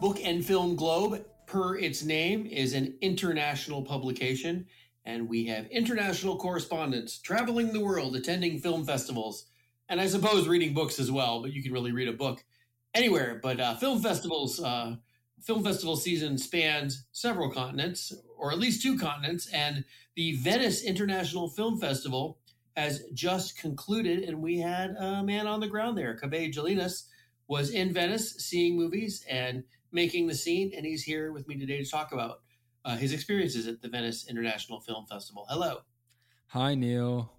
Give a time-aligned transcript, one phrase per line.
[0.00, 4.66] Book and Film Globe, per its name, is an international publication
[5.04, 9.46] and we have international correspondents traveling the world, attending film festivals,
[9.88, 11.42] and I suppose reading books as well.
[11.42, 12.44] But you can really read a book
[12.94, 13.38] anywhere.
[13.42, 14.96] But uh, film festivals, uh,
[15.42, 19.84] film festival season spans several continents, or at least two continents, and
[20.16, 22.38] the Venice International Film Festival
[22.76, 27.04] has just concluded, and we had a man on the ground there, Kaveh Jalinous,
[27.46, 31.82] was in Venice seeing movies and making the scene, and he's here with me today
[31.82, 32.40] to talk about
[32.84, 35.46] uh, his experiences at the Venice International Film Festival.
[35.48, 35.78] Hello.
[36.48, 37.32] Hi, Neal.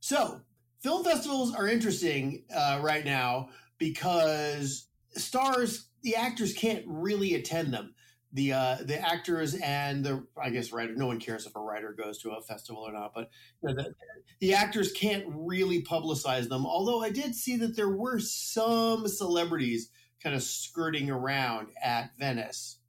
[0.00, 0.40] So,
[0.80, 7.94] film festivals are interesting uh, right now because stars, the actors can't really attend them.
[8.34, 10.94] The uh, the actors and the I guess writer.
[10.94, 13.30] No one cares if a writer goes to a festival or not, but
[13.62, 13.94] you know, the,
[14.40, 16.66] the actors can't really publicize them.
[16.66, 19.88] Although I did see that there were some celebrities
[20.22, 22.80] kind of skirting around at Venice.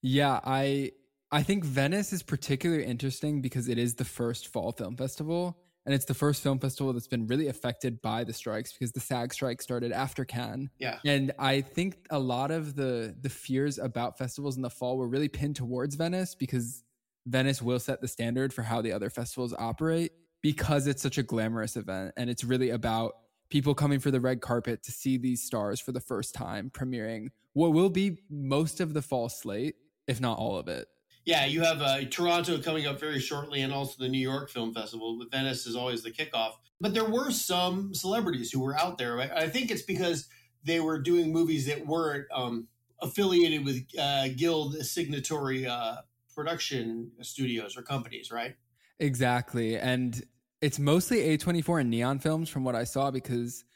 [0.00, 0.92] Yeah, I
[1.30, 5.58] I think Venice is particularly interesting because it is the first fall film festival.
[5.84, 9.00] And it's the first film festival that's been really affected by the strikes because the
[9.00, 10.68] SAG strike started after Cannes.
[10.78, 10.98] Yeah.
[11.06, 15.08] And I think a lot of the the fears about festivals in the fall were
[15.08, 16.84] really pinned towards Venice because
[17.26, 20.12] Venice will set the standard for how the other festivals operate
[20.42, 23.14] because it's such a glamorous event and it's really about
[23.48, 27.28] people coming for the red carpet to see these stars for the first time premiering
[27.54, 30.86] what will be most of the fall slate, if not all of it
[31.28, 34.72] yeah, you have uh, Toronto coming up very shortly, and also the New York Film
[34.72, 35.18] Festival.
[35.18, 36.52] With Venice is always the kickoff.
[36.80, 39.20] But there were some celebrities who were out there.
[39.20, 40.26] I think it's because
[40.64, 42.66] they were doing movies that weren't um,
[43.02, 45.96] affiliated with uh, guild signatory uh,
[46.34, 48.56] production studios or companies, right?
[48.98, 50.24] Exactly, and
[50.62, 53.66] it's mostly A24 and Neon Films, from what I saw, because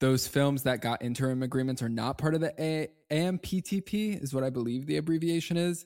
[0.00, 4.44] those films that got interim agreements are not part of the A- AMPTP, is what
[4.44, 5.84] I believe the abbreviation is.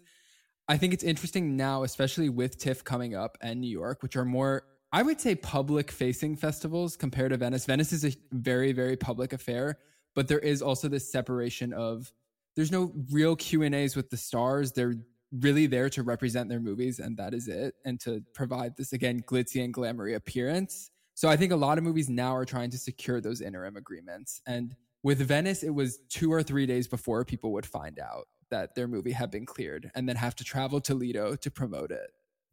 [0.69, 4.25] I think it's interesting now, especially with TIFF coming up and New York, which are
[4.25, 7.66] more, I would say, public facing festivals compared to Venice.
[7.66, 9.78] Venice is a very, very public affair,
[10.16, 12.12] but there is also this separation of
[12.56, 14.72] there's no real Q and A's with the stars.
[14.72, 14.97] They're
[15.31, 19.22] really there to represent their movies, and that is it, and to provide this again
[19.22, 20.91] glitzy and glamoury appearance.
[21.15, 24.41] So I think a lot of movies now are trying to secure those interim agreements.
[24.47, 28.74] And with Venice, it was two or three days before people would find out that
[28.74, 32.12] their movie had been cleared and then have to travel to Lido to promote it.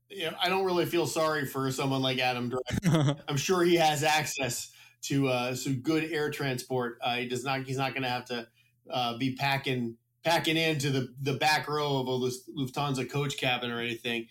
[0.10, 3.16] Yeah, I don't really feel sorry for someone like Adam Driver.
[3.28, 4.72] I'm sure he has access
[5.04, 6.98] to uh, some good air transport.
[7.02, 7.64] Uh, he does not.
[7.64, 8.48] He's not going to have to
[8.90, 13.80] uh, be packing packing into the the back row of a Lufthansa coach cabin or
[13.80, 14.28] anything,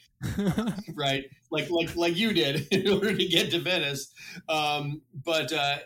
[0.94, 1.24] right?
[1.50, 4.12] Like like like you did in order to get to Venice.
[4.48, 5.78] Um, but uh,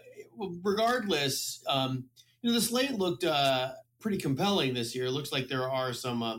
[0.63, 2.05] regardless, um,
[2.43, 3.73] you know, the slate looked uh,
[4.07, 5.07] pretty compelling this year.
[5.07, 6.23] It looks like there are some.
[6.23, 6.37] Uh,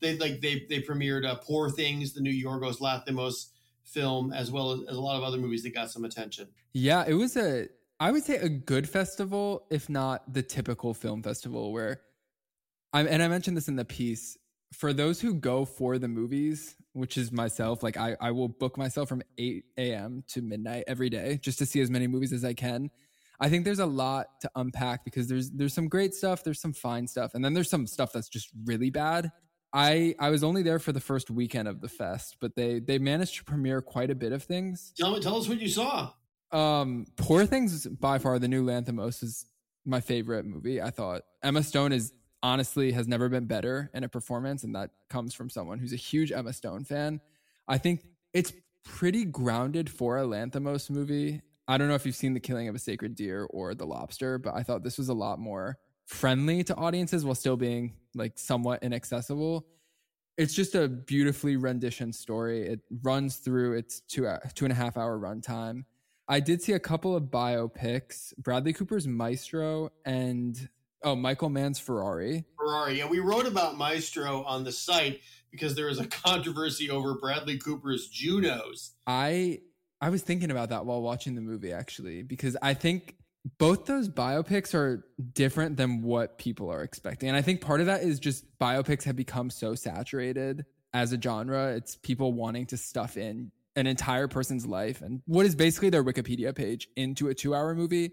[0.00, 3.48] they like they they premiered uh, Poor Things, the new Yorgos Lanthimos
[3.84, 6.48] film, as well as, as a lot of other movies that got some attention.
[6.72, 7.68] Yeah, it was a
[8.00, 12.00] I would say a good festival, if not the typical film festival where
[12.94, 14.38] I'm and I mentioned this in the piece.
[14.72, 18.78] For those who go for the movies, which is myself, like I, I will book
[18.78, 20.24] myself from 8 a.m.
[20.28, 22.88] to midnight every day just to see as many movies as I can.
[23.40, 26.72] I think there's a lot to unpack because there's there's some great stuff, there's some
[26.72, 29.32] fine stuff, and then there's some stuff that's just really bad.
[29.72, 32.98] I I was only there for the first weekend of the fest, but they they
[32.98, 34.92] managed to premiere quite a bit of things.
[34.96, 36.10] Tell me, tell us what you saw.
[36.52, 39.46] Um, Poor Things by far the new Lanthimos is
[39.84, 40.82] my favorite movie.
[40.82, 44.90] I thought Emma Stone is honestly has never been better in a performance, and that
[45.08, 47.20] comes from someone who's a huge Emma Stone fan.
[47.68, 48.04] I think
[48.34, 48.52] it's
[48.84, 51.42] pretty grounded for a Lanthimos movie.
[51.70, 54.38] I don't know if you've seen The Killing of a Sacred Deer or The Lobster,
[54.38, 58.32] but I thought this was a lot more friendly to audiences while still being like
[58.40, 59.64] somewhat inaccessible.
[60.36, 62.66] It's just a beautifully rendition story.
[62.66, 65.84] It runs through its two uh, two and a half hour runtime.
[66.26, 70.68] I did see a couple of biopics: Bradley Cooper's Maestro and
[71.04, 72.46] oh, Michael Mann's Ferrari.
[72.56, 75.20] Ferrari, yeah, we wrote about Maestro on the site
[75.52, 78.90] because there was a controversy over Bradley Cooper's Junos.
[79.06, 79.60] I
[80.00, 83.16] I was thinking about that while watching the movie actually because I think
[83.58, 87.28] both those biopics are different than what people are expecting.
[87.28, 91.20] And I think part of that is just biopics have become so saturated as a
[91.20, 91.72] genre.
[91.74, 96.04] It's people wanting to stuff in an entire person's life and what is basically their
[96.04, 98.12] Wikipedia page into a 2-hour movie.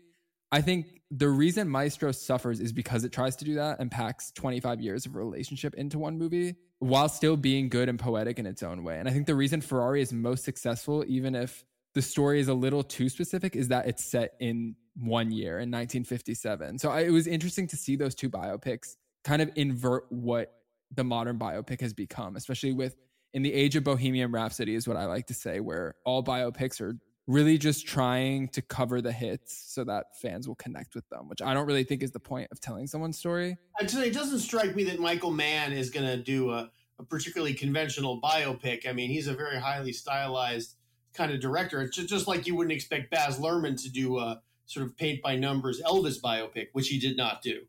[0.51, 4.31] I think the reason Maestro suffers is because it tries to do that and packs
[4.31, 8.63] 25 years of relationship into one movie while still being good and poetic in its
[8.63, 8.99] own way.
[8.99, 12.53] And I think the reason Ferrari is most successful even if the story is a
[12.53, 16.79] little too specific is that it's set in one year in 1957.
[16.79, 20.53] So I, it was interesting to see those two biopics kind of invert what
[20.95, 22.95] the modern biopic has become, especially with
[23.33, 26.79] in the age of Bohemian Rhapsody, is what I like to say, where all biopics
[26.81, 26.97] are
[27.27, 31.41] really just trying to cover the hits so that fans will connect with them, which
[31.41, 33.57] I don't really think is the point of telling someone's story.
[33.81, 37.53] Actually, it doesn't strike me that Michael Mann is going to do a, a particularly
[37.53, 38.87] conventional biopic.
[38.87, 40.76] I mean, he's a very highly stylized
[41.17, 41.81] kind of director.
[41.81, 45.21] It's just, just like you wouldn't expect Baz Luhrmann to do a sort of paint
[45.21, 47.61] by numbers Elvis biopic, which he did not do.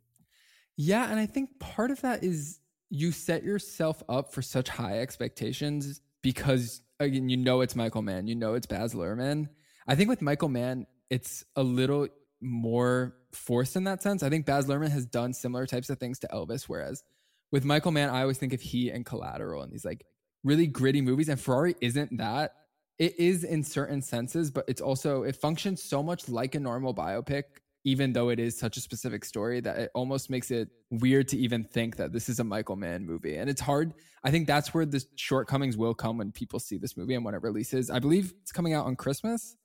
[0.77, 2.61] Yeah, and I think part of that is
[2.91, 8.27] you set yourself up for such high expectations because again, you know it's Michael Mann,
[8.27, 9.49] you know it's Baz Luhrmann.
[9.87, 12.09] I think with Michael Mann, it's a little
[12.41, 14.23] more forced in that sense.
[14.23, 17.03] I think Baz Luhrmann has done similar types of things to Elvis, whereas
[17.51, 20.05] with Michael Mann, I always think of he and Collateral and these like
[20.45, 22.53] really gritty movies, and Ferrari isn't that
[22.99, 26.93] it is in certain senses, but it's also it functions so much like a normal
[26.93, 27.45] biopic,
[27.85, 31.39] even though it is such a specific story that it almost makes it weird to
[31.39, 33.37] even think that this is a Michael Mann movie.
[33.37, 33.95] And it's hard.
[34.25, 37.35] I think that's where the shortcomings will come when people see this movie and when
[37.35, 37.89] it releases.
[37.89, 39.57] I believe it's coming out on Christmas.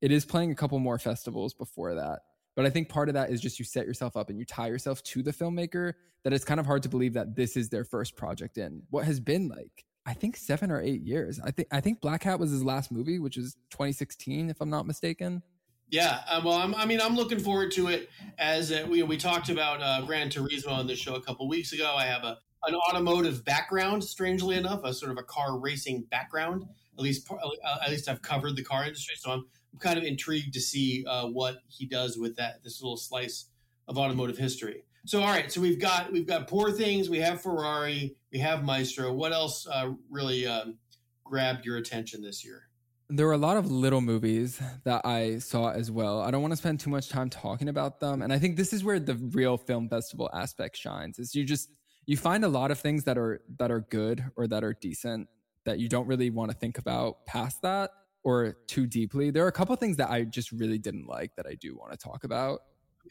[0.00, 2.20] It is playing a couple more festivals before that.
[2.56, 4.66] But I think part of that is just you set yourself up and you tie
[4.66, 5.92] yourself to the filmmaker
[6.24, 9.04] that it's kind of hard to believe that this is their first project in what
[9.04, 11.40] has been like I think seven or eight years.
[11.40, 14.70] I think I think Black Hat was his last movie, which is 2016, if I'm
[14.70, 15.42] not mistaken.
[15.90, 18.08] Yeah, uh, well, I'm, i mean, I'm looking forward to it.
[18.38, 21.72] As uh, we we talked about uh, Gran Turismo on the show a couple weeks
[21.72, 21.94] ago.
[21.96, 26.64] I have a an automotive background, strangely enough, a sort of a car racing background.
[26.98, 30.04] At least, uh, at least I've covered the car industry, so I'm, I'm kind of
[30.04, 33.46] intrigued to see uh, what he does with that this little slice
[33.88, 34.84] of automotive history.
[35.06, 38.64] So all right, so we've got we've got Poor Things, we have Ferrari, we have
[38.64, 39.12] Maestro.
[39.12, 40.78] What else uh, really um,
[41.24, 42.68] grabbed your attention this year?
[43.08, 46.20] There were a lot of little movies that I saw as well.
[46.20, 48.72] I don't want to spend too much time talking about them, and I think this
[48.72, 51.18] is where the real film festival aspect shines.
[51.18, 51.70] Is you just
[52.06, 55.28] you find a lot of things that are that are good or that are decent
[55.64, 57.90] that you don't really want to think about past that
[58.22, 59.30] or too deeply.
[59.30, 61.92] There are a couple things that I just really didn't like that I do want
[61.92, 62.60] to talk about.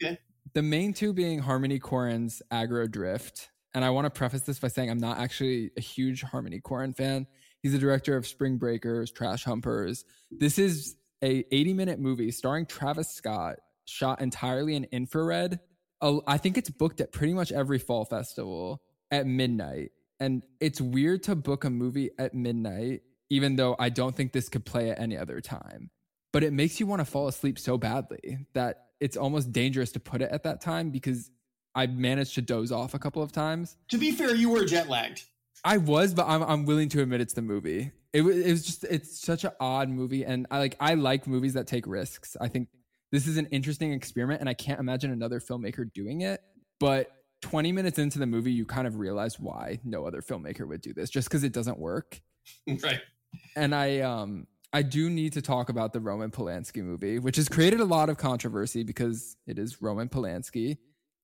[0.02, 0.18] Okay
[0.54, 3.50] the main two being Harmony Korine Aggro Drift.
[3.74, 6.96] And I want to preface this by saying I'm not actually a huge Harmony Korine
[6.96, 7.26] fan.
[7.62, 10.04] He's the director of Spring Breakers, Trash Humpers.
[10.30, 15.60] This is a 80 minute movie starring Travis Scott, shot entirely in infrared.
[16.02, 19.90] I think it's booked at pretty much every fall festival at midnight.
[20.18, 24.48] And it's weird to book a movie at midnight, even though I don't think this
[24.48, 25.90] could play at any other time.
[26.32, 30.00] But it makes you want to fall asleep so badly that it's almost dangerous to
[30.00, 31.30] put it at that time because
[31.74, 33.76] I managed to doze off a couple of times.
[33.90, 35.24] To be fair, you were jet lagged.
[35.64, 37.92] I was, but I'm I'm willing to admit it's the movie.
[38.12, 41.26] It was it was just it's such an odd movie, and I like I like
[41.26, 42.36] movies that take risks.
[42.40, 42.68] I think
[43.12, 46.40] this is an interesting experiment, and I can't imagine another filmmaker doing it.
[46.78, 47.10] But
[47.42, 50.92] 20 minutes into the movie, you kind of realize why no other filmmaker would do
[50.92, 52.20] this, just because it doesn't work.
[52.82, 53.00] right.
[53.54, 57.48] And I um I do need to talk about the Roman Polanski movie, which has
[57.48, 60.78] created a lot of controversy because it is Roman Polanski.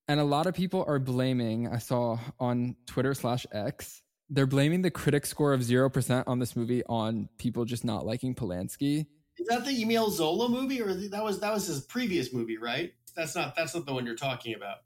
[0.09, 4.83] And a lot of people are blaming, I saw on Twitter slash X, they're blaming
[4.83, 9.07] the critic score of 0% on this movie on people just not liking Polanski.
[9.39, 12.93] Is that the Emil Zola movie or that was that was his previous movie, right?
[13.15, 14.79] That's not that's not the one you're talking about.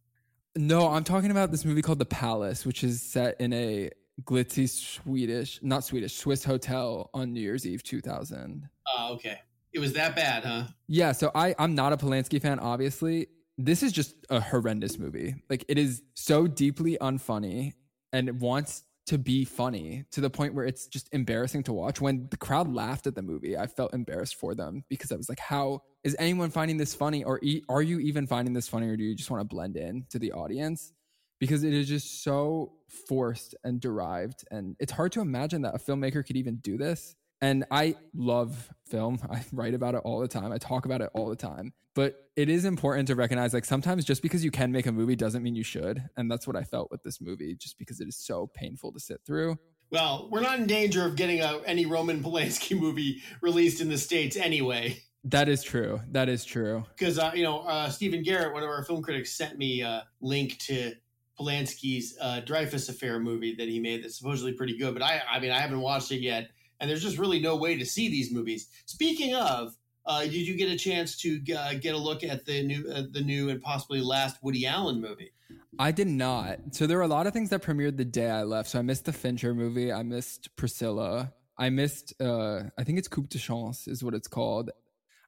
[0.56, 3.90] No, I'm talking about this movie called The Palace, which is set in a
[4.24, 8.68] glitzy Swedish, not Swedish, Swiss hotel on New Year's Eve 2000.
[8.86, 9.38] Uh, okay.
[9.72, 10.64] It was that bad, huh?
[10.88, 11.12] Yeah.
[11.12, 13.28] So I I'm not a Polanski fan, obviously.
[13.64, 15.34] This is just a horrendous movie.
[15.50, 17.74] Like it is so deeply unfunny
[18.12, 22.00] and it wants to be funny to the point where it's just embarrassing to watch.
[22.00, 25.28] When the crowd laughed at the movie, I felt embarrassed for them because I was
[25.28, 27.22] like, how is anyone finding this funny?
[27.22, 28.88] Or e- are you even finding this funny?
[28.88, 30.92] Or do you just want to blend in to the audience?
[31.38, 32.72] Because it is just so
[33.08, 34.44] forced and derived.
[34.50, 37.14] And it's hard to imagine that a filmmaker could even do this.
[37.42, 39.18] And I love film.
[39.30, 40.52] I write about it all the time.
[40.52, 41.72] I talk about it all the time.
[41.94, 45.16] But it is important to recognize like sometimes just because you can make a movie
[45.16, 46.02] doesn't mean you should.
[46.16, 49.00] And that's what I felt with this movie, just because it is so painful to
[49.00, 49.58] sit through.
[49.90, 53.98] Well, we're not in danger of getting a, any Roman Polanski movie released in the
[53.98, 55.02] States anyway.
[55.24, 56.00] That is true.
[56.12, 56.84] That is true.
[56.96, 60.06] Because, uh, you know, uh, Stephen Garrett, one of our film critics, sent me a
[60.20, 60.94] link to
[61.38, 64.94] Polanski's uh, Dreyfus Affair movie that he made that's supposedly pretty good.
[64.94, 67.76] But I, I mean, I haven't watched it yet and there's just really no way
[67.76, 68.68] to see these movies.
[68.86, 69.74] Speaking of,
[70.06, 73.02] uh, did you get a chance to uh, get a look at the new, uh,
[73.10, 75.32] the new and possibly last Woody Allen movie?
[75.78, 76.58] I did not.
[76.72, 78.70] So there were a lot of things that premiered the day I left.
[78.70, 79.92] So I missed the Fincher movie.
[79.92, 81.32] I missed Priscilla.
[81.56, 82.14] I missed.
[82.20, 84.70] Uh, I think it's Coup de Chance is what it's called.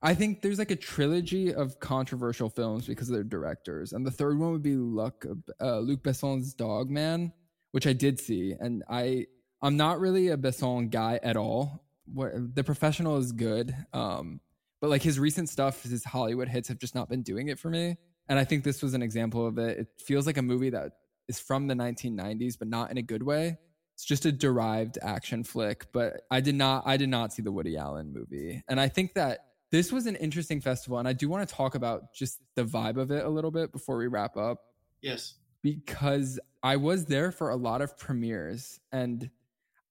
[0.03, 4.11] I think there's like a trilogy of controversial films because of their directors, and the
[4.11, 5.25] third one would be Luc,
[5.61, 7.33] uh, Luc Besson's Dog Man,
[7.71, 9.27] which I did see, and I
[9.63, 11.85] I'm not really a Besson guy at all.
[12.13, 14.41] What, the professional is good, um,
[14.81, 17.71] but like his recent stuff, his Hollywood hits have just not been doing it for
[17.71, 17.97] me.
[18.29, 19.79] And I think this was an example of it.
[19.79, 20.93] It feels like a movie that
[21.29, 23.57] is from the 1990s, but not in a good way.
[23.95, 25.87] It's just a derived action flick.
[25.93, 29.15] But I did not, I did not see the Woody Allen movie, and I think
[29.15, 30.99] that this was an interesting festival.
[30.99, 33.73] And I do want to talk about just the vibe of it a little bit
[33.73, 34.59] before we wrap up.
[35.01, 39.31] Yes, because I was there for a lot of premieres and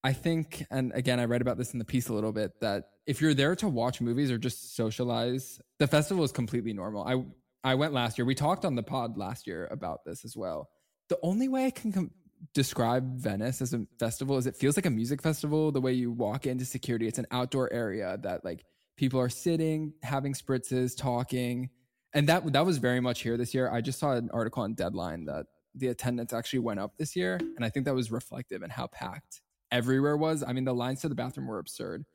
[0.03, 2.89] I think, and again, I read about this in the piece a little bit, that
[3.05, 7.03] if you're there to watch movies or just socialize, the festival is completely normal.
[7.03, 7.23] I
[7.63, 8.25] I went last year.
[8.25, 10.69] We talked on the pod last year about this as well.
[11.09, 12.11] The only way I can com-
[12.55, 15.71] describe Venice as a festival is it feels like a music festival.
[15.71, 18.65] The way you walk into security, it's an outdoor area that like
[18.97, 21.69] people are sitting, having spritzes, talking,
[22.13, 23.69] and that that was very much here this year.
[23.69, 27.35] I just saw an article on Deadline that the attendance actually went up this year,
[27.55, 29.41] and I think that was reflective in how packed
[29.71, 30.43] everywhere was.
[30.45, 32.05] I mean, the lines to the bathroom were absurd.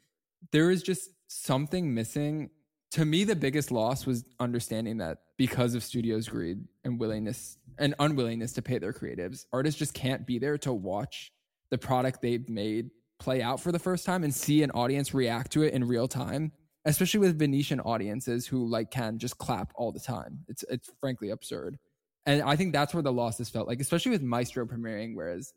[0.52, 2.50] There is just something missing.
[2.92, 7.94] To me, the biggest loss was understanding that because of studios' greed and willingness and
[7.98, 11.32] unwillingness to pay their creatives, artists just can't be there to watch
[11.70, 15.52] the product they've made play out for the first time and see an audience react
[15.52, 16.52] to it in real time
[16.84, 21.30] especially with venetian audiences who like can just clap all the time it's it's frankly
[21.30, 21.78] absurd
[22.26, 25.54] and i think that's where the loss is felt like especially with maestro premiering whereas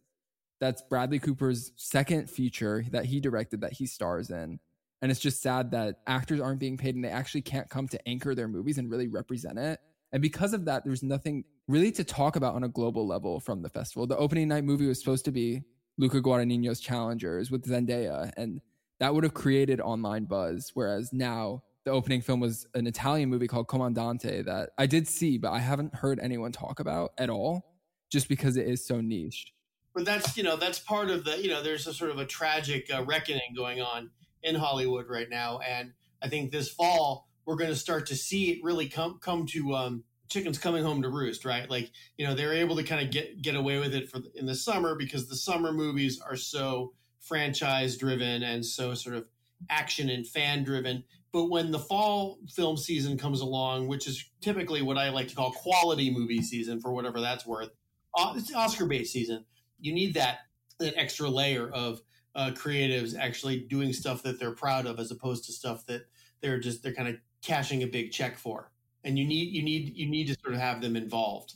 [0.59, 4.59] that's Bradley Cooper's second feature that he directed that he stars in.
[5.01, 8.07] And it's just sad that actors aren't being paid and they actually can't come to
[8.07, 9.79] anchor their movies and really represent it.
[10.11, 13.61] And because of that, there's nothing really to talk about on a global level from
[13.61, 14.07] the festival.
[14.07, 15.61] The opening night movie was supposed to be
[15.97, 18.59] Luca Guadagnino's Challengers with Zendaya, and
[18.99, 20.71] that would have created online buzz.
[20.73, 25.37] Whereas now, the opening film was an Italian movie called Comandante that I did see,
[25.37, 27.77] but I haven't heard anyone talk about at all
[28.11, 29.53] just because it is so niche
[29.93, 32.25] but that's you know that's part of the you know there's a sort of a
[32.25, 34.09] tragic uh, reckoning going on
[34.43, 38.51] in Hollywood right now, and I think this fall we're going to start to see
[38.51, 41.69] it really come come to um, chickens coming home to roost, right?
[41.69, 44.45] Like you know they're able to kind of get get away with it for in
[44.45, 49.25] the summer because the summer movies are so franchise driven and so sort of
[49.69, 51.03] action and fan driven.
[51.31, 55.35] But when the fall film season comes along, which is typically what I like to
[55.35, 57.69] call quality movie season for whatever that's worth,
[58.17, 59.45] uh, it's Oscar based season
[59.79, 60.39] you need that
[60.79, 62.01] that extra layer of
[62.35, 66.05] uh, creatives actually doing stuff that they're proud of as opposed to stuff that
[66.41, 68.71] they're just they're kind of cashing a big check for.
[69.03, 71.55] And you need you need you need to sort of have them involved.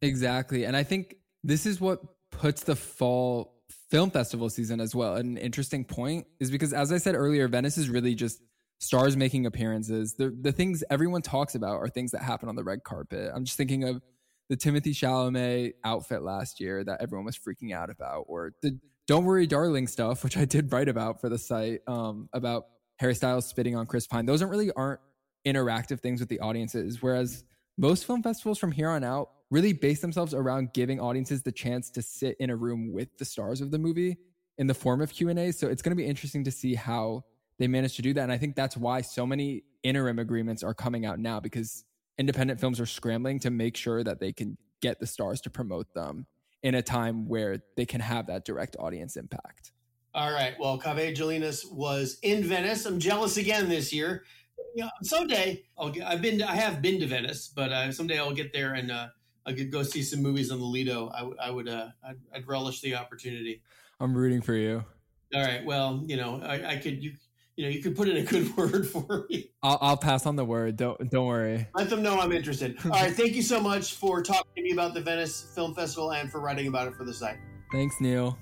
[0.00, 0.64] Exactly.
[0.64, 2.00] And i think this is what
[2.30, 3.54] puts the fall
[3.90, 7.76] film festival season as well an interesting point is because as i said earlier venice
[7.76, 8.40] is really just
[8.82, 10.14] stars making appearances.
[10.14, 13.30] The, the things everyone talks about are things that happen on the red carpet.
[13.32, 14.02] I'm just thinking of
[14.52, 19.24] the Timothée Chalamet outfit last year that everyone was freaking out about, or the Don't
[19.24, 22.66] Worry Darling stuff, which I did write about for the site um, about
[22.98, 24.26] Harry Styles spitting on Chris Pine.
[24.26, 25.00] Those aren't really aren't
[25.46, 27.44] interactive things with the audiences, whereas
[27.78, 31.88] most film festivals from here on out really base themselves around giving audiences the chance
[31.92, 34.18] to sit in a room with the stars of the movie
[34.58, 35.50] in the form of Q&A.
[35.52, 37.24] So it's going to be interesting to see how
[37.58, 38.22] they manage to do that.
[38.22, 41.84] And I think that's why so many interim agreements are coming out now because
[42.18, 45.92] independent films are scrambling to make sure that they can get the stars to promote
[45.94, 46.26] them
[46.62, 49.72] in a time where they can have that direct audience impact.
[50.14, 50.54] All right.
[50.60, 52.84] Well, Kaveh Jalinous was in Venice.
[52.84, 54.24] I'm jealous again this year.
[54.74, 58.18] you know, someday I'll get, I've been I have been to Venice, but uh, someday
[58.18, 59.06] I'll get there and uh,
[59.46, 61.10] I could go see some movies on the Lido.
[61.14, 63.62] I, w- I would uh, I'd, I'd, relish the opportunity.
[64.00, 64.84] I'm rooting for you.
[65.34, 65.64] All right.
[65.64, 67.14] Well, you know, I, I could you
[67.56, 69.50] you know you could put in a good word for me.
[69.62, 70.76] I'll, I'll pass on the word.
[70.76, 71.66] Don't don't worry.
[71.74, 72.76] Let them know I'm interested.
[72.84, 73.12] All right.
[73.12, 76.40] Thank you so much for talking to me about the Venice Film Festival and for
[76.40, 77.38] writing about it for the site.
[77.72, 78.38] Thanks, Neal.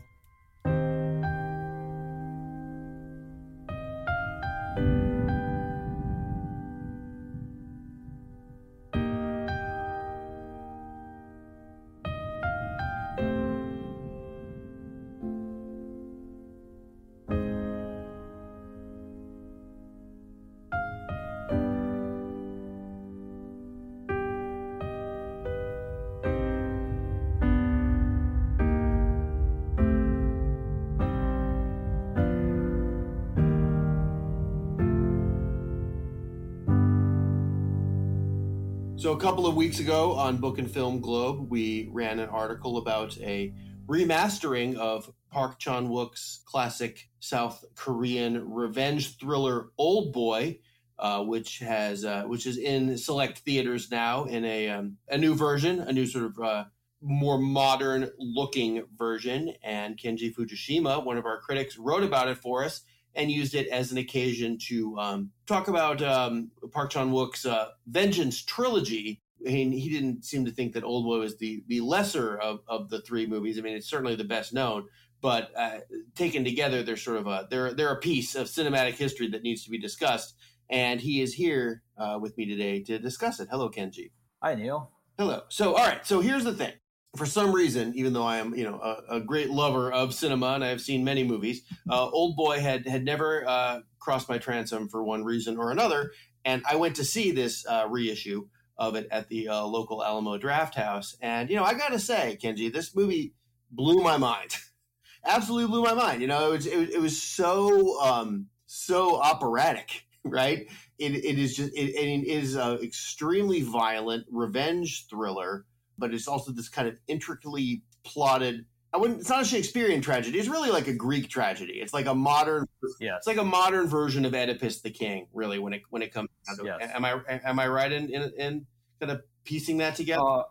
[39.00, 42.76] So, a couple of weeks ago on Book and Film Globe, we ran an article
[42.76, 43.54] about a
[43.88, 50.58] remastering of Park Chan Wook's classic South Korean revenge thriller Oldboy,
[50.98, 55.34] uh, which has uh, which is in select theaters now in a um, a new
[55.34, 56.64] version, a new sort of uh,
[57.00, 59.54] more modern looking version.
[59.62, 62.82] And Kenji Fujishima, one of our critics, wrote about it for us
[63.14, 67.68] and used it as an occasion to um, talk about um, Park Chan Wook's uh,
[67.86, 69.20] Vengeance trilogy.
[69.44, 73.00] And he didn't seem to think that Oldboy was the the lesser of, of the
[73.00, 73.58] three movies.
[73.58, 74.86] I mean, it's certainly the best known,
[75.22, 75.78] but uh,
[76.14, 79.64] taken together, they're sort of a they're they're a piece of cinematic history that needs
[79.64, 80.34] to be discussed.
[80.68, 83.48] And he is here uh, with me today to discuss it.
[83.50, 84.12] Hello, Kenji.
[84.42, 84.90] Hi, Neal.
[85.18, 85.42] Hello.
[85.48, 86.06] So, all right.
[86.06, 86.72] So here's the thing
[87.16, 90.54] for some reason, even though I am, you know, a, a, great lover of cinema
[90.54, 94.88] and I have seen many movies, uh, Oldboy had had never uh, crossed my transom
[94.88, 96.12] for one reason or another,
[96.44, 98.46] and I went to see this uh, reissue
[98.78, 102.38] of it at the uh, local Alamo Drafthouse, and you know, I got to say,
[102.40, 103.34] Kenji, this movie
[103.72, 104.56] blew my mind,
[105.26, 106.22] absolutely blew my mind.
[106.22, 110.68] You know, it was it, it was so um, so operatic, right?
[110.98, 115.66] It, it is just it, it is an extremely violent revenge thriller
[116.00, 118.64] but it's also this kind of intricately plotted.
[118.92, 119.20] I wouldn't.
[119.20, 120.38] It's not a Shakespearean tragedy.
[120.38, 121.74] It's really like a Greek tragedy.
[121.74, 122.66] It's like a modern.
[122.98, 123.16] Yeah.
[123.16, 125.28] It's like a modern version of Oedipus the King.
[125.32, 126.78] Really, when it when it comes down to yes.
[126.80, 126.90] it.
[126.94, 128.66] Am I am I right in in, in
[128.98, 130.22] kind of piecing that together?
[130.22, 130.42] Uh,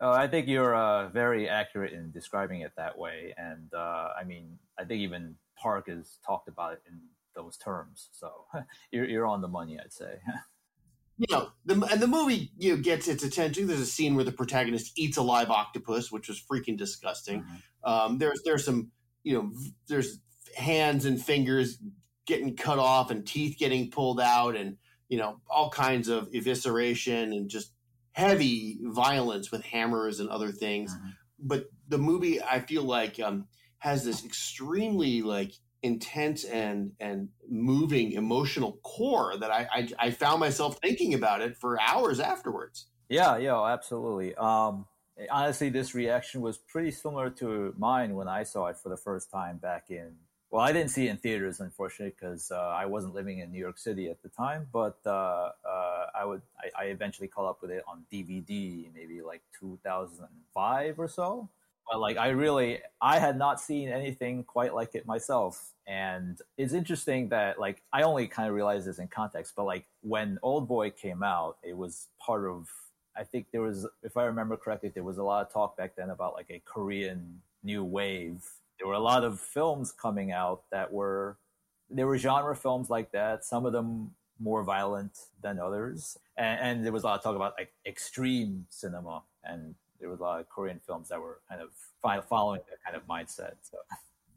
[0.00, 4.24] uh, I think you're uh, very accurate in describing it that way, and uh, I
[4.24, 7.00] mean, I think even Park has talked about it in
[7.34, 8.08] those terms.
[8.12, 8.46] So
[8.90, 10.18] you're, you're on the money, I'd say.
[11.16, 13.66] you know, the, and the movie you know gets its attention.
[13.66, 17.42] There's a scene where the protagonist eats a live octopus, which was freaking disgusting.
[17.42, 17.90] Mm-hmm.
[17.90, 18.90] Um, there's there's some
[19.22, 19.52] you know
[19.88, 20.18] there's
[20.56, 21.78] hands and fingers
[22.26, 24.76] getting cut off and teeth getting pulled out and
[25.08, 27.72] you know all kinds of evisceration and just
[28.12, 30.94] heavy violence with hammers and other things.
[30.94, 31.08] Mm-hmm.
[31.40, 33.46] But the movie, I feel like, um,
[33.78, 35.52] has this extremely like
[35.84, 41.56] intense and and moving emotional core that I, I, I found myself thinking about it
[41.58, 42.86] for hours afterwards.
[43.10, 44.34] Yeah, yeah, absolutely.
[44.34, 44.86] Um,
[45.30, 49.30] honestly, this reaction was pretty similar to mine when I saw it for the first
[49.30, 50.14] time back in.
[50.50, 53.58] Well, I didn't see it in theaters, unfortunately, because uh, I wasn't living in New
[53.58, 54.68] York City at the time.
[54.72, 59.20] But uh, uh, I would, I, I eventually caught up with it on DVD, maybe
[59.20, 61.50] like 2005 or so.
[61.90, 66.72] But like, I really, I had not seen anything quite like it myself and it's
[66.72, 70.96] interesting that like I only kind of realized this in context, but like when Oldboy
[70.96, 72.68] came out, it was part of
[73.16, 75.94] I think there was if I remember correctly, there was a lot of talk back
[75.96, 78.44] then about like a Korean new wave.
[78.78, 81.36] There were a lot of films coming out that were
[81.90, 86.18] there were genre films like that, some of them more violent than others.
[86.36, 90.20] And, and there was a lot of talk about like extreme cinema and there was
[90.20, 91.70] a lot of Korean films that were kind of
[92.26, 93.54] following that kind of mindset.
[93.62, 93.78] So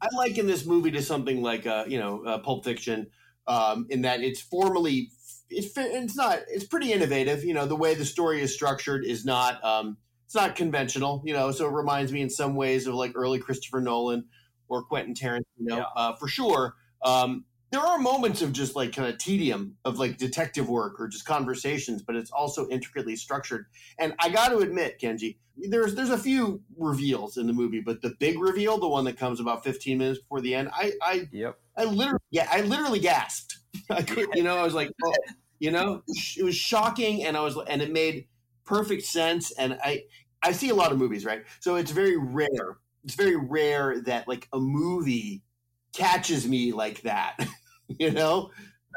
[0.00, 3.08] I liken this movie to something like uh, you know uh, Pulp Fiction,
[3.46, 5.10] um, in that it's formally
[5.50, 7.44] it's it's not it's pretty innovative.
[7.44, 11.22] You know the way the story is structured is not um, it's not conventional.
[11.24, 14.26] You know, so it reminds me in some ways of like early Christopher Nolan
[14.68, 15.84] or Quentin Tarantino yeah.
[15.96, 16.74] uh, for sure.
[17.02, 21.08] Um, there are moments of just like kind of tedium of like detective work or
[21.08, 23.66] just conversations, but it's also intricately structured.
[23.98, 28.00] And I got to admit, Kenji, there's there's a few reveals in the movie, but
[28.00, 31.28] the big reveal, the one that comes about 15 minutes before the end, I I
[31.32, 31.58] yep.
[31.76, 33.58] I literally yeah, I literally gasped.
[33.90, 35.14] I could, you know, I was like, oh,
[35.58, 36.02] you know,
[36.36, 38.28] it was shocking, and I was and it made
[38.64, 39.50] perfect sense.
[39.52, 40.04] And I
[40.42, 41.44] I see a lot of movies, right?
[41.60, 42.78] So it's very rare.
[43.04, 45.42] It's very rare that like a movie
[45.92, 47.36] catches me like that.
[47.98, 48.50] you know,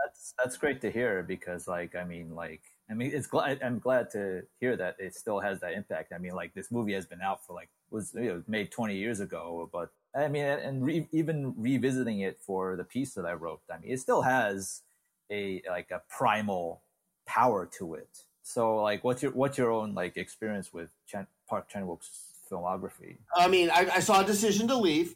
[0.04, 3.80] that's that's great to hear because like I mean like I mean it's glad I'm
[3.80, 6.12] glad to hear that it still has that impact.
[6.14, 8.96] I mean like this movie has been out for like was you know, made 20
[8.96, 13.34] years ago, but I mean and re- even revisiting it for the piece that I
[13.34, 14.82] wrote, I mean it still has
[15.30, 16.82] a like a primal
[17.26, 18.10] power to it.
[18.44, 22.10] So like what's your what's your own like experience with Chan- Park Chan-wook's
[22.52, 23.18] filmography?
[23.36, 25.16] I mean, I, I saw a Decision to Leave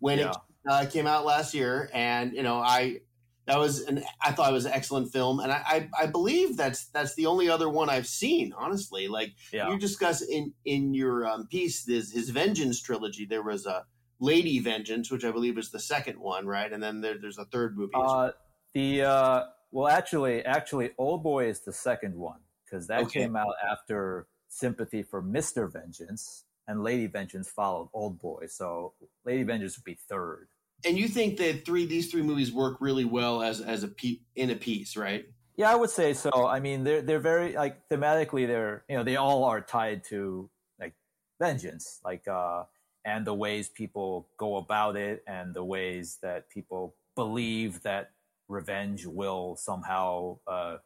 [0.00, 0.30] when Yeah.
[0.30, 0.36] it
[0.68, 3.00] uh, came out last year, and you know, I
[3.46, 6.56] that was an I thought it was an excellent film, and I I, I believe
[6.56, 8.52] that's that's the only other one I've seen.
[8.56, 9.70] Honestly, like Yeah.
[9.70, 13.26] you discuss in in your um, piece, this his Vengeance trilogy.
[13.26, 13.84] There was a
[14.20, 16.72] Lady Vengeance, which I believe was the second one, right?
[16.72, 17.92] And then there, there's a third movie.
[17.94, 18.10] well.
[18.10, 18.30] Uh,
[18.72, 23.20] the uh, well, actually, actually, Oldboy is the second one because that Okay.
[23.20, 28.50] came out after Sympathy for Mister Vengeance, and Lady Vengeance followed Oldboy.
[28.50, 30.48] So Lady Vengeance would be third.
[30.84, 34.20] And you think that three these three movies work really well as as a pe-
[34.36, 35.26] in a piece, right?
[35.56, 36.46] Yeah, I would say so.
[36.46, 40.50] I mean, they're they're very like thematically, they're you know they all are tied to
[40.80, 40.94] like
[41.40, 42.64] vengeance, like uh,
[43.04, 48.10] and the ways people go about it, and the ways that people believe that
[48.48, 50.76] revenge will somehow uh,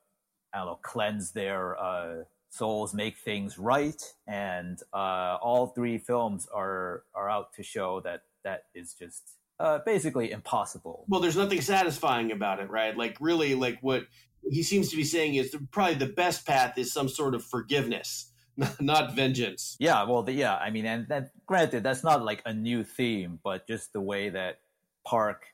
[0.53, 6.47] I don't know cleanse their uh, souls, make things right, and uh, all three films
[6.53, 11.05] are are out to show that that is just uh, basically impossible.
[11.09, 14.05] well there's nothing satisfying about it right like really like what
[14.51, 18.33] he seems to be saying is probably the best path is some sort of forgiveness
[18.59, 22.43] not, not vengeance Yeah, well, the, yeah, I mean, and that granted, that's not like
[22.45, 24.59] a new theme, but just the way that
[25.07, 25.45] Park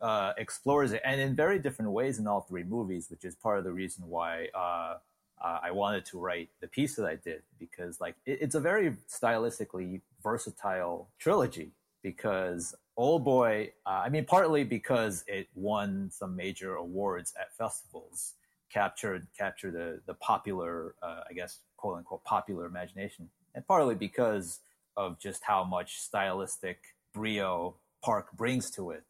[0.00, 3.58] uh, explores it, and in very different ways in all three movies, which is part
[3.58, 4.96] of the reason why uh,
[5.42, 8.60] uh, I wanted to write the piece that I did, because like it, it's a
[8.60, 11.72] very stylistically versatile trilogy.
[12.04, 18.34] Because Oldboy, uh, I mean, partly because it won some major awards at festivals,
[18.72, 24.60] captured captured the the popular, uh, I guess, quote unquote, popular imagination, and partly because
[24.96, 26.78] of just how much stylistic
[27.12, 29.06] brio Park brings to it.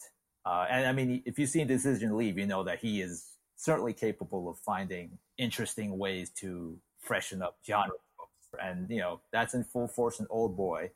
[0.46, 3.92] Uh, and I mean, if you've seen Decision Leave, you know that he is certainly
[3.92, 7.92] capable of finding interesting ways to freshen up genre.
[8.62, 10.90] And you know that's in full force in Oldboy,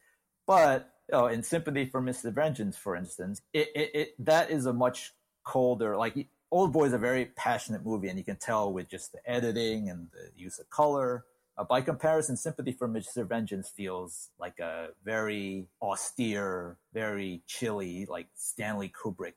[0.47, 2.33] but know, in Sympathy for Mr.
[2.33, 5.13] Vengeance, for instance, it, it, it that is a much
[5.45, 5.97] colder.
[5.97, 9.91] Like Oldboy is a very passionate movie, and you can tell with just the editing
[9.91, 11.25] and the use of color.
[11.57, 13.29] Uh, by comparison, Sympathy for Mr.
[13.29, 19.35] Vengeance feels like a very austere, very chilly, like Stanley Kubrick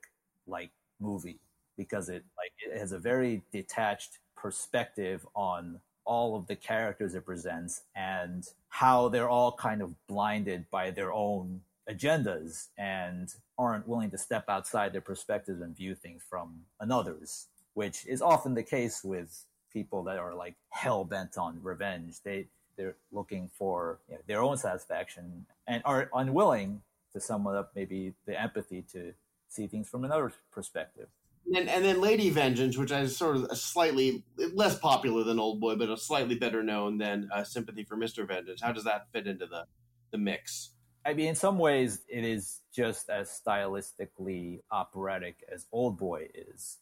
[0.48, 1.40] like movie
[1.78, 7.26] because it like it has a very detached perspective on all of the characters it
[7.26, 14.12] presents and how they're all kind of blinded by their own agendas and aren't willing
[14.12, 19.04] to step outside their perspectives and view things from another's, which is often the case
[19.04, 22.22] with people that are like hell bent on revenge.
[22.24, 26.82] They they're looking for you know, their own satisfaction and are unwilling
[27.14, 29.14] to sum up maybe the empathy to
[29.50, 31.08] see things from another perspective.
[31.54, 34.24] And, and then lady vengeance which is sort of slightly
[34.54, 38.26] less popular than old boy but a slightly better known than uh, sympathy for mr
[38.26, 39.66] vengeance how does that fit into the
[40.12, 40.72] the mix
[41.06, 46.78] I mean, in some ways, it is just as stylistically operatic as Oldboy is.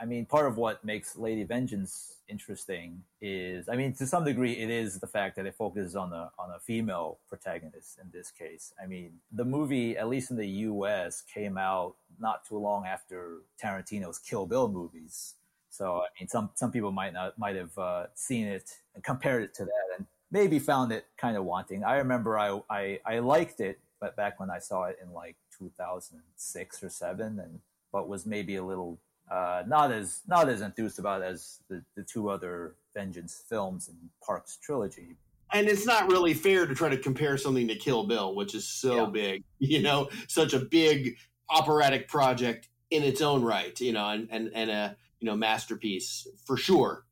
[0.00, 4.52] I mean, part of what makes Lady Vengeance interesting is, I mean, to some degree,
[4.52, 8.30] it is the fact that it focuses on a on a female protagonist in this
[8.30, 8.72] case.
[8.82, 13.38] I mean, the movie, at least in the U.S., came out not too long after
[13.62, 15.34] Tarantino's Kill Bill movies.
[15.70, 19.42] So, I mean, some some people might not might have uh, seen it and compared
[19.42, 21.84] it to that, and maybe found it kind of wanting.
[21.84, 25.36] I remember I, I, I liked it, but back when I saw it in like
[25.58, 27.60] 2006 or seven, and
[27.92, 28.98] but was maybe a little
[29.30, 33.96] uh, not as not as enthused about as the, the two other Vengeance films in
[34.24, 35.16] Park's trilogy.
[35.52, 38.66] and it's not really fair to try to compare something to kill bill which is
[38.66, 39.06] so Yeah.
[39.06, 41.16] big you know such a big
[41.48, 46.26] operatic project in its own right you know and and, and a you know masterpiece
[46.44, 47.04] for sure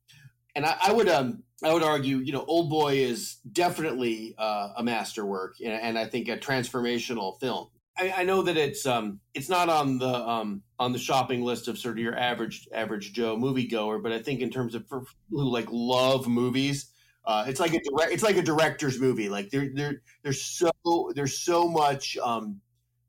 [0.55, 4.83] and I, I would um I would argue you know Oldboy is definitely uh, a
[4.83, 7.67] masterwork and, and I think a transformational film.
[7.99, 11.67] I, I know that it's um it's not on the um on the shopping list
[11.67, 15.03] of sort of your average average Joe moviegoer, but I think in terms of for
[15.29, 16.91] who like love movies,
[17.25, 19.29] uh, it's like a direct it's like a director's movie.
[19.29, 20.71] Like there there there's so
[21.13, 22.61] there's so much um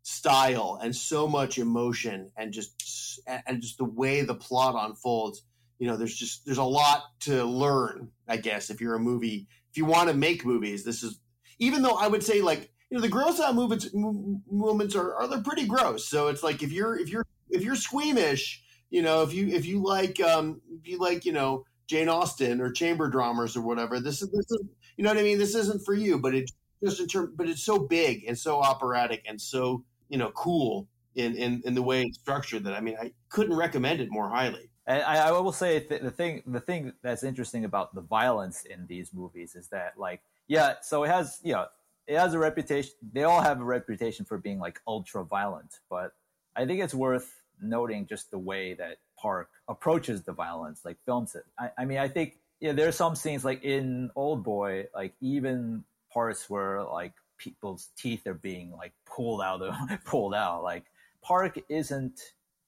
[0.03, 5.43] style and so much emotion and just and just the way the plot unfolds
[5.79, 9.47] you know there's just there's a lot to learn i guess if you're a movie
[9.71, 11.21] if you want to make movies this is
[11.59, 15.15] even though i would say like you know the gross out movements m- moments are,
[15.15, 19.03] are they're pretty gross so it's like if you're if you're if you're squeamish you
[19.03, 22.71] know, if you if you like um, if you like you know Jane Austen or
[22.71, 24.59] chamber dramas or whatever, this is this is
[24.97, 25.39] you know what I mean.
[25.39, 26.51] This isn't for you, but it
[26.83, 30.89] just in term, but it's so big and so operatic and so you know cool
[31.15, 34.29] in in in the way it's structured that I mean I couldn't recommend it more
[34.29, 34.69] highly.
[34.89, 38.87] I, I will say th- the thing the thing that's interesting about the violence in
[38.89, 41.67] these movies is that like yeah, so it has you know
[42.11, 42.93] it has a reputation.
[43.13, 46.13] They all have a reputation for being like ultra violent, but
[46.57, 51.37] I think it's worth noting just the way that Park approaches the violence, like films
[51.37, 51.45] it.
[51.57, 56.51] I, I mean, I think yeah, there's some scenes like in Oldboy, like even parts
[56.51, 60.65] where like people's teeth are being like pulled out of pulled out.
[60.65, 60.87] Like
[61.23, 62.21] Park isn't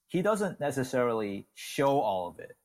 [0.07, 2.57] he doesn't necessarily show all of it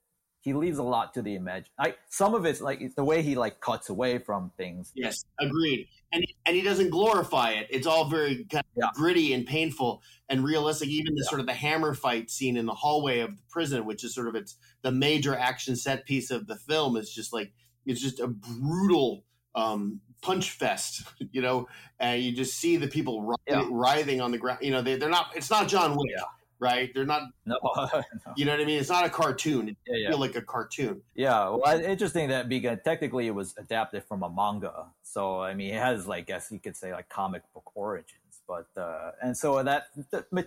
[0.48, 1.68] he leaves a lot to the imagine.
[1.78, 4.94] Like some of it's like the way he like cuts away from things.
[4.96, 5.90] Yes, agreed.
[6.14, 7.68] And and he doesn't glorify it.
[7.70, 8.90] It's all very kind of yeah.
[8.94, 10.88] gritty and painful and realistic.
[10.88, 11.30] Even the yeah.
[11.30, 14.30] sort of the hammer fight scene in the hallway of the prison, which is sort
[14.30, 17.52] of it's the major action set piece of the film, is just like
[17.86, 21.68] it's just a brutal um, punch fest, you know,
[22.00, 23.68] and you just see the people writhing, yeah.
[23.70, 24.60] writhing on the ground.
[24.62, 25.32] You know, they, they're not.
[25.36, 26.10] It's not John Wick.
[26.16, 26.24] Yeah
[26.60, 26.92] right?
[26.94, 27.24] They're not.
[27.46, 28.04] No, no,
[28.36, 28.80] you know what I mean.
[28.80, 29.70] It's not a cartoon.
[29.70, 30.10] It yeah, yeah.
[30.10, 31.02] feel like a cartoon.
[31.16, 35.74] Yeah, well, interesting that because technically it was adapted from a manga, so I mean
[35.74, 38.42] it has like, I guess you could say like comic book origins.
[38.48, 39.88] But uh, and so that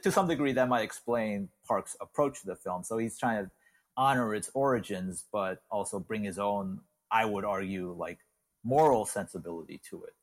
[0.03, 2.83] to some degree that might explain Park's approach to the film.
[2.83, 3.51] So he's trying to
[3.97, 8.19] honor its origins, but also bring his own, I would argue, like
[8.65, 10.15] moral sensibility to it.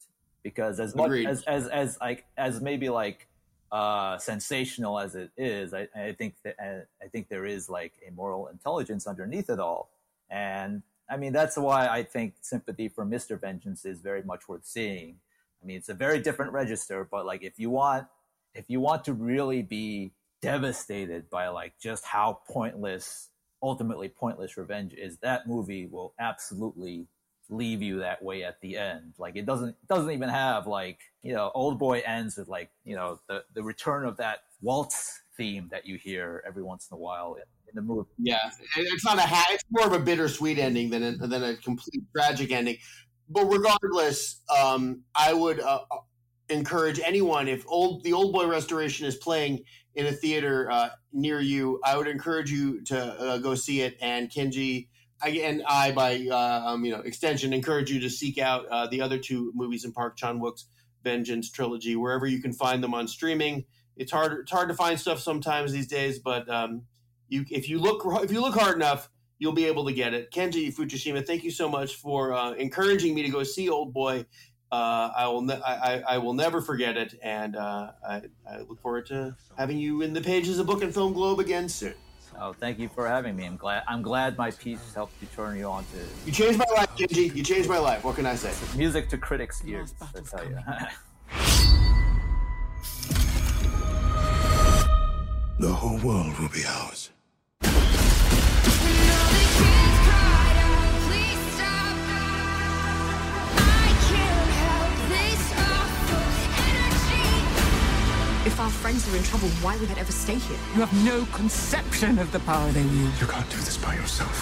[0.41, 3.27] Because as much as as as like as maybe like
[3.71, 6.55] uh, sensational as it is, I, I think that
[7.01, 9.89] I think there is like a moral intelligence underneath it all,
[10.29, 13.39] and I mean that's why I think sympathy for Mr.
[13.39, 15.17] Vengeance is very much worth seeing.
[15.61, 18.07] I mean it's a very different register, but like if you want
[18.53, 23.29] if you want to really be devastated by like just how pointless,
[23.61, 27.07] ultimately pointless revenge is, that movie will absolutely
[27.49, 29.13] leave you that way at the end.
[29.17, 33.19] Like it doesn't doesn't even have like you know Oldboy ends with like you know
[33.27, 37.35] the the return of that waltz theme that you hear every once in a while
[37.35, 38.09] in, in the movie.
[38.17, 41.55] Yeah, it's not a ha- it's more of a bittersweet ending than a, than a
[41.55, 42.77] complete tragic ending.
[43.29, 45.97] But regardless, um, I would uh, uh,
[46.49, 49.63] encourage anyone if old the Oldboy restoration is playing
[49.95, 53.97] in a theater uh, near you, I would encourage you to uh, go see it.
[54.01, 54.87] And Kenji
[55.25, 59.01] And I, by uh, um, you know extension, encourage you to seek out uh, the
[59.01, 60.65] other two movies in Park Chan Wook's
[61.03, 63.65] Vengeance trilogy wherever you can find them on streaming.
[63.95, 66.83] It's hard it's hard to find stuff sometimes these days, but um,
[67.29, 70.31] you if you look if you look hard enough, you'll be able to get it.
[70.31, 74.25] Kenji Fukushima, thank you so much for uh, encouraging me to go see Oldboy.
[74.69, 78.81] Uh, I will ne- I, I, will never forget it, and uh, I, I look
[78.81, 81.93] forward to having you in the pages of Book and Film Globe again soon.
[82.39, 83.45] Oh, thank you for having me.
[83.45, 83.83] I'm glad.
[83.87, 85.97] I'm glad my piece helped you turn you on to.
[86.25, 87.35] You changed my life, Kenji.
[87.35, 88.03] You changed my life.
[88.03, 88.53] What can I say?
[88.77, 89.95] Music to critics' ears.
[90.01, 90.55] I tell you.
[95.59, 97.09] the whole world will be ours.
[108.47, 110.57] If our friends are in trouble, why would they ever stay here?
[110.73, 113.11] You have no conception of the power they wield.
[113.19, 114.33] You can't do this by yourself.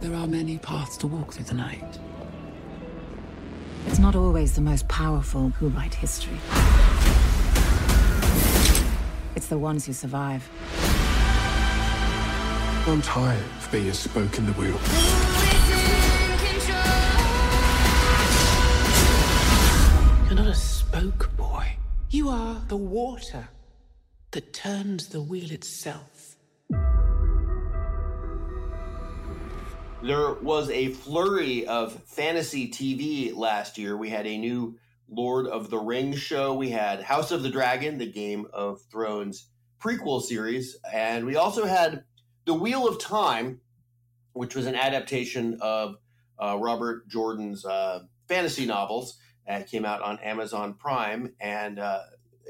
[0.00, 1.98] There are many paths to walk through the night.
[3.86, 6.38] It's not always the most powerful who write history.
[9.36, 10.48] It's the ones who survive.
[12.86, 15.27] I'm tired of being a spoke in the wheel.
[20.34, 21.66] Not a spoke boy.
[22.10, 23.48] You are the water
[24.32, 26.36] that turns the wheel itself.
[30.02, 33.96] There was a flurry of fantasy TV last year.
[33.96, 36.54] We had a new Lord of the Rings show.
[36.54, 39.48] We had House of the Dragon, the Game of Thrones
[39.82, 40.76] prequel series.
[40.92, 42.04] And we also had
[42.44, 43.60] The Wheel of Time,
[44.34, 45.96] which was an adaptation of
[46.38, 49.18] uh, Robert Jordan's uh, fantasy novels.
[49.70, 52.00] Came out on Amazon Prime, and uh,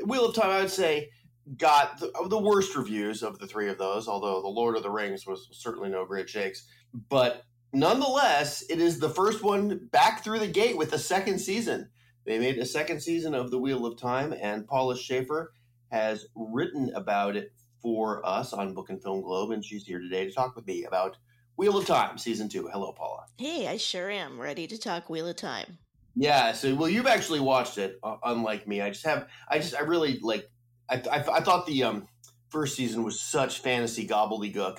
[0.04, 1.10] Wheel of Time, I would say,
[1.56, 4.08] got the, the, worst reviews of the three of those.
[4.08, 6.66] Although The Lord of the Rings was certainly no great shakes,
[7.08, 11.88] but nonetheless, it is the first one back through the gate with a second season.
[12.26, 15.52] They made a second season of The Wheel of Time, and Paula Shaffer
[15.90, 20.26] has written about it for us on Book and Film Globe, and she's here today
[20.26, 21.16] to talk with me about
[21.56, 22.68] Wheel of Time season two.
[22.72, 23.24] Hello, Paula.
[23.38, 25.78] Hey, I sure am ready to talk Wheel of Time.
[26.18, 26.52] Yeah.
[26.52, 28.80] So, well, you've actually watched it, uh, unlike me.
[28.80, 29.28] I just have.
[29.48, 29.76] I just.
[29.76, 30.50] I really like.
[30.90, 30.96] I.
[30.96, 32.08] I, I thought the um,
[32.48, 34.78] first season was such fantasy gobbledygook,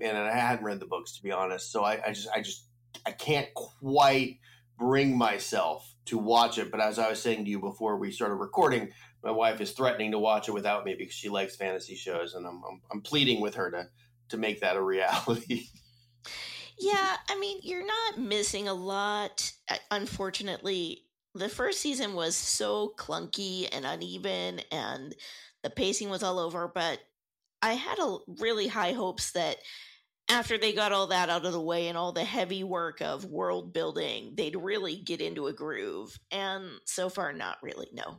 [0.00, 1.70] and I hadn't read the books to be honest.
[1.70, 2.28] So I, I just.
[2.34, 2.66] I just.
[3.06, 4.38] I can't quite
[4.78, 6.72] bring myself to watch it.
[6.72, 8.90] But as I was saying to you before we started recording,
[9.22, 12.44] my wife is threatening to watch it without me because she likes fantasy shows, and
[12.44, 12.62] I'm.
[12.68, 13.86] I'm, I'm pleading with her to
[14.30, 15.66] to make that a reality.
[16.80, 19.52] Yeah, I mean, you're not missing a lot.
[19.68, 25.14] Uh, Unfortunately, the first season was so clunky and uneven, and
[25.62, 26.70] the pacing was all over.
[26.74, 27.00] But
[27.62, 29.58] I had a really high hopes that
[30.30, 33.24] after they got all that out of the way and all the heavy work of
[33.26, 36.18] world building, they'd really get into a groove.
[36.30, 37.88] And so far, not really.
[37.92, 38.18] No.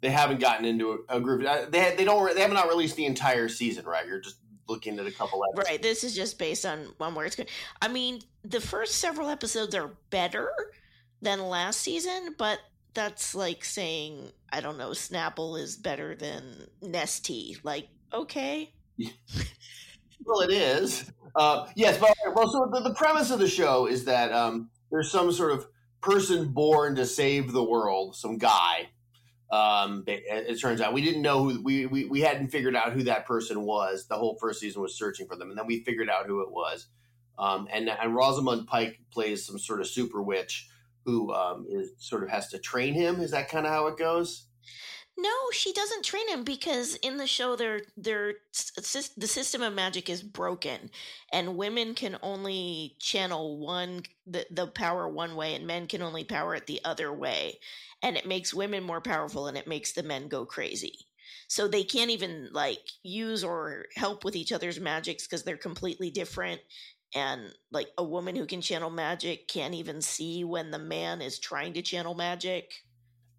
[0.00, 1.44] they haven't gotten into a, a groove.
[1.46, 2.34] Uh, They they don't.
[2.34, 4.06] They have not released the entire season, right?
[4.06, 5.68] You're just looking at a couple episodes.
[5.68, 5.82] Right.
[5.82, 7.48] This is just based on one where it's going.
[7.80, 10.50] I mean, the first several episodes are better
[11.20, 12.58] than last season, but
[12.94, 17.58] that's like saying I don't know, Snapple is better than Nestea.
[17.64, 18.72] Like, okay,
[20.24, 21.10] Well, it is.
[21.34, 25.10] Uh, yes, but well, so the, the premise of the show is that um, there's
[25.10, 25.66] some sort of
[26.00, 28.90] person born to save the world, some guy.
[29.52, 33.02] Um, it, turns out we didn't know who we, we we hadn't figured out who
[33.02, 34.06] that person was.
[34.06, 36.50] The whole first season was searching for them, and then we figured out who it
[36.50, 36.86] was.
[37.38, 40.70] Um, and and Rosamund Pike plays some sort of super witch
[41.04, 43.20] who um, is sort of has to train him.
[43.20, 44.46] Is that kind of how it goes?
[45.18, 50.08] No, she doesn't train him because in the show, their their the system of magic
[50.10, 50.90] is broken,
[51.32, 56.24] and women can only channel one the the power one way, and men can only
[56.24, 57.58] power it the other way,
[58.02, 61.06] and it makes women more powerful, and it makes the men go crazy.
[61.48, 66.10] so they can't even like use or help with each other's magics because they're completely
[66.10, 66.60] different
[67.14, 71.38] and like a woman who can channel magic can't even see when the man is
[71.38, 72.72] trying to channel magic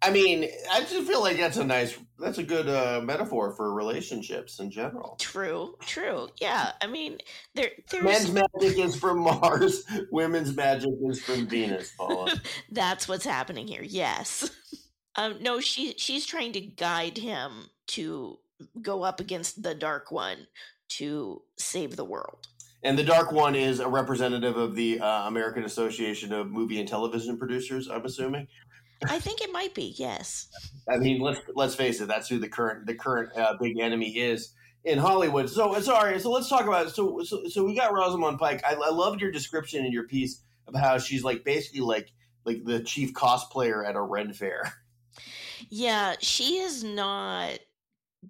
[0.04, 3.72] I mean, I just feel like that's a nice, that's a good uh, metaphor for
[3.72, 5.16] relationships in general.
[5.18, 7.18] true true yeah i mean
[7.54, 9.84] there there's Men's magic is from Mars.
[10.12, 12.32] Women's magic is from Venus, Paula.
[12.70, 14.50] that's what's happening here yes
[15.16, 18.38] um no she she's trying to guide him to
[18.80, 20.46] go up against the dark one
[20.88, 22.46] to save the world
[22.84, 26.86] And the Dark One is a representative of the uh, American Association of Movie and
[26.88, 27.88] Television Producers.
[27.88, 28.46] I'm assuming.
[29.08, 30.48] I think it might be yes
[30.88, 32.08] I mean, let's let's face it.
[32.08, 34.52] That's who the current the current uh, big enemy is
[34.84, 35.48] in Hollywood.
[35.48, 36.20] So sorry.
[36.20, 36.90] So let's talk about it.
[36.90, 38.62] So so, so we got Rosamund Pike.
[38.64, 42.12] I, I loved your description in your piece of how she's like basically like
[42.44, 44.74] like the chief cosplayer at a Ren fair.
[45.70, 47.58] Yeah, she is not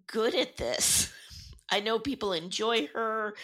[0.07, 1.13] good at this.
[1.71, 3.35] I know people enjoy her,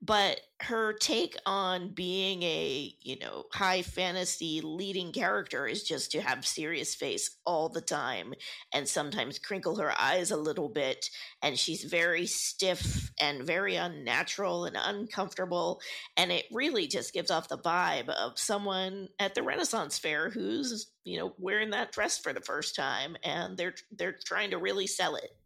[0.00, 6.20] but her take on being a, you know, high fantasy leading character is just to
[6.20, 8.32] have serious face all the time
[8.72, 11.10] and sometimes crinkle her eyes a little bit
[11.42, 15.80] and she's very stiff and very unnatural and uncomfortable
[16.16, 20.92] and it really just gives off the vibe of someone at the Renaissance fair who's,
[21.04, 24.86] you know, wearing that dress for the first time and they're they're trying to really
[24.86, 25.36] sell it.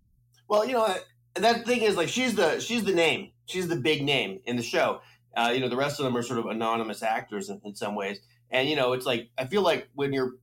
[0.49, 3.31] Well, you know that, that thing is like she's the she's the name.
[3.47, 5.01] She's the big name in the show.
[5.37, 7.95] Uh, you know, the rest of them are sort of anonymous actors in, in some
[7.95, 8.21] ways.
[8.51, 10.35] And you know, it's like I feel like when you're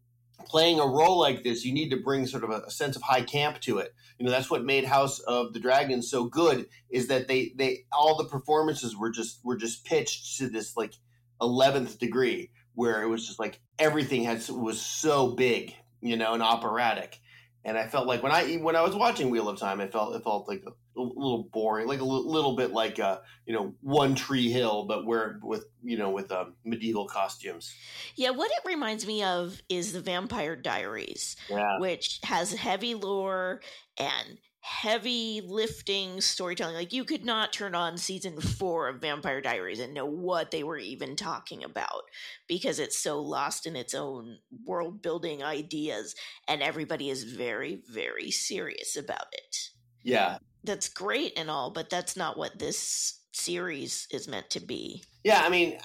[0.45, 3.04] playing a role like this, you need to bring sort of a, a sense of
[3.04, 3.93] high camp to it.
[4.17, 7.86] You know, that's what made House of the Dragon so good is that they they
[7.91, 10.93] all the performances were just were just pitched to this like
[11.41, 16.43] eleventh degree where it was just like everything had was so big, you know, and
[16.43, 17.19] operatic.
[17.65, 20.15] And I felt like when I when I was watching Wheel of Time, it felt
[20.15, 23.74] it felt like a, a little boring, like a little bit like a you know
[23.82, 27.76] One Tree Hill, but where with you know with um, medieval costumes.
[28.15, 33.60] Yeah, what it reminds me of is the Vampire Diaries, Yeah, which has heavy lore
[33.98, 36.76] and heavy lifting storytelling.
[36.76, 40.63] Like you could not turn on season four of Vampire Diaries and know what they
[40.63, 42.04] were even talking about
[42.48, 46.15] because it's so lost in its own world building ideas
[46.48, 49.58] and everybody is very, very serious about it.
[50.04, 55.04] yeah, That's great and all, but that's not what this series is meant to be.
[55.23, 55.42] yeah.
[55.46, 55.77] I mean,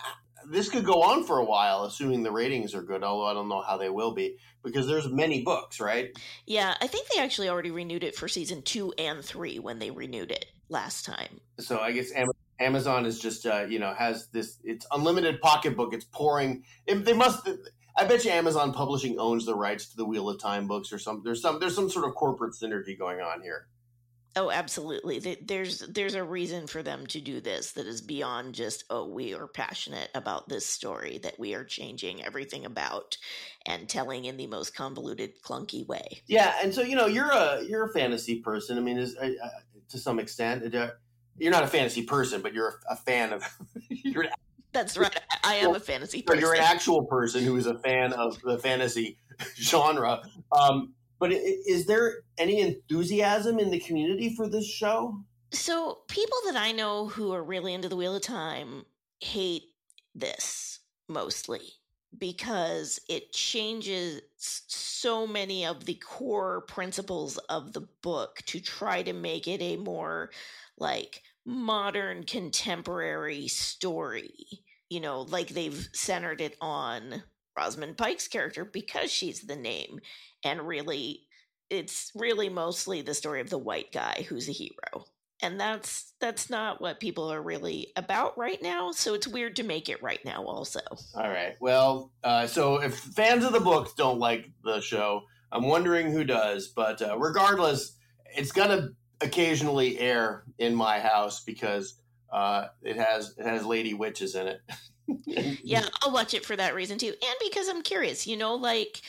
[0.49, 3.03] this could go on for a while, assuming the ratings are good.
[3.03, 6.11] Although I don't know how they will be because there's many books, right?
[6.47, 9.91] Yeah, I think they actually already renewed it for season two and three when they
[9.91, 11.41] renewed it last time.
[11.59, 12.11] so I guess
[12.61, 15.93] Amazon is just uh, you know has this it's unlimited pocketbook.
[15.93, 16.65] It's pouring.
[16.87, 17.49] It, they must.
[17.97, 20.99] I bet you Amazon Publishing owns the rights to the Wheel of Time books or
[20.99, 21.23] some.
[21.25, 21.61] There's some.
[21.61, 23.67] There's some sort of corporate synergy going on here.
[24.37, 25.21] Oh, absolutely.
[25.21, 29.33] There's there's a reason for them to do this that is beyond just oh we
[29.33, 33.17] are passionate about this story that we are changing everything about
[33.65, 36.23] and telling in the most convoluted clunky way.
[36.27, 38.77] Yeah, and so you know you're a you're a fantasy person.
[38.77, 39.31] I mean, is, uh,
[39.91, 40.91] to some extent, uh,
[41.39, 43.45] you're not a fantasy person, but you're a, a fan of.
[43.89, 44.27] you're
[44.73, 45.17] That's right.
[45.45, 46.41] I am a fantasy person.
[46.43, 49.19] You're an actual person who is a fan of the fantasy
[49.57, 50.23] genre.
[50.51, 55.21] Um, but is there any enthusiasm in the community for this show?
[55.53, 58.85] So, people that I know who are really into the Wheel of Time
[59.21, 59.63] hate
[60.15, 61.61] this mostly
[62.19, 69.13] because it changes so many of the core principles of the book to try to
[69.13, 70.31] make it a more
[70.79, 74.33] like modern contemporary story.
[74.89, 77.23] You know, like they've centered it on
[77.57, 80.01] Rosamund Pike's character because she's the name
[80.45, 81.21] and really
[81.71, 85.07] it's really mostly the story of the white guy who's a hero.
[85.43, 89.63] And that's that's not what people are really about right now so it's weird to
[89.63, 90.81] make it right now also.
[91.15, 91.57] All right.
[91.61, 96.25] Well uh, so if fans of the books don't like the show i'm wondering who
[96.25, 97.97] does but uh, regardless
[98.37, 98.89] it's gonna
[99.21, 101.95] occasionally air in my house because
[102.33, 104.61] uh, it has it has lady witches in it
[105.27, 109.03] yeah i'll watch it for that reason too and because i'm curious you know like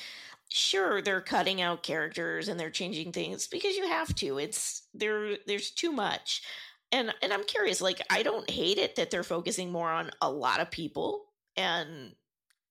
[0.50, 5.38] sure they're cutting out characters and they're changing things because you have to it's there
[5.48, 6.44] there's too much
[6.92, 10.32] and and i'm curious like i don't hate it that they're focusing more on a
[10.32, 11.26] lot of people
[11.58, 12.14] and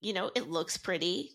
[0.01, 1.33] you know it looks pretty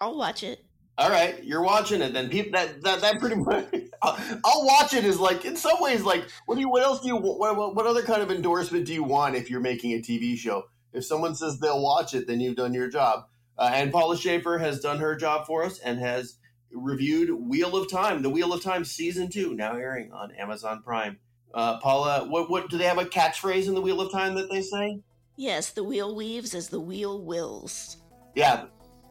[0.00, 0.64] i'll watch it.
[0.98, 3.66] All right you're watching it then people that that, that pretty much
[4.02, 7.00] I'll, I'll, watch it is like in some ways like what do you what else
[7.00, 9.92] do you what, what, what other kind of endorsement do you want if you're making
[9.92, 10.64] a tv show
[10.96, 13.26] if someone says they'll watch it then you've done your job
[13.58, 16.38] uh, and Paula Shaffer has done her job for us and has
[16.70, 21.18] reviewed Wheel of Time, the Wheel of Time season two, now airing on Amazon Prime.
[21.54, 24.50] Uh, Paula, what what do they have a catchphrase in the Wheel of Time that
[24.50, 25.00] they say?
[25.36, 27.98] Yes, the wheel weaves as the wheel wills.
[28.34, 28.66] Yeah,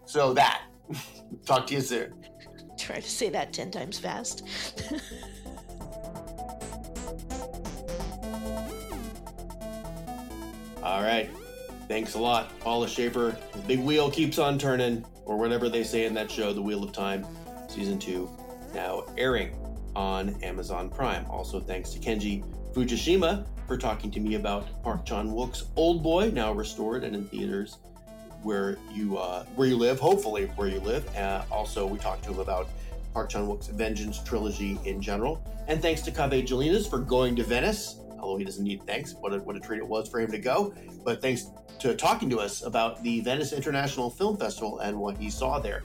[0.06, 0.64] so that.
[1.46, 2.14] Talk to you soon.
[2.78, 4.44] Try to say that ten times fast.
[10.84, 11.32] All right.
[11.88, 13.38] Thanks a lot, Paula Shaffer.
[13.54, 16.84] The big wheel keeps on turning, or whatever they say in that show, The Wheel
[16.84, 17.26] of Time,
[17.68, 18.30] season two,
[18.74, 19.56] now airing
[19.96, 21.26] on Amazon Prime.
[21.30, 26.52] Also, thanks to Kenji Fujishima for talking to me about Park Chan Wook's Oldboy, now
[26.54, 27.78] restored and in theaters
[28.42, 31.08] where you uh, where you live, hopefully where you live.
[31.16, 32.68] Uh, also, we talked to him about
[33.14, 35.44] Park Chan Wook's Vengeance trilogy in general.
[35.68, 39.14] And thanks to Kaveh Jalinous for going to Venice although he doesn't need thanks.
[39.14, 40.74] What a, what a treat it was for him to go.
[41.04, 41.48] But thanks
[41.80, 45.84] to talking to us about the Venice International Film Festival and what he saw there.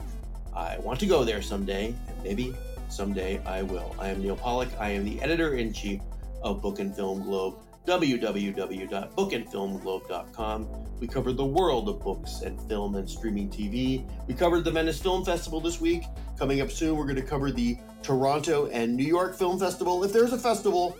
[0.55, 2.55] I want to go there someday, and maybe
[2.89, 3.95] someday I will.
[3.99, 4.69] I am Neal Pollack.
[4.79, 6.01] I am the editor in chief
[6.41, 10.67] of Book and Film Globe, www.bookandfilmglobe.com.
[10.99, 14.05] We covered the world of books and film and streaming TV.
[14.27, 16.03] We covered the Venice Film Festival this week.
[16.37, 20.03] Coming up soon, we're going to cover the Toronto and New York Film Festival.
[20.03, 20.97] If there's a festival,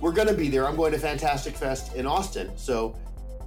[0.00, 0.66] we're going to be there.
[0.66, 2.56] I'm going to Fantastic Fest in Austin.
[2.56, 2.96] So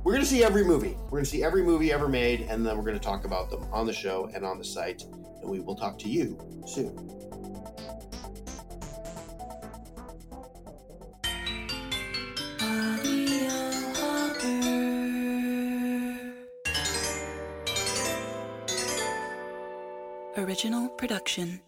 [0.03, 0.97] we're going to see every movie.
[1.05, 3.49] We're going to see every movie ever made, and then we're going to talk about
[3.49, 5.03] them on the show and on the site.
[5.41, 7.09] And we will talk to you soon.
[20.37, 21.61] Original production.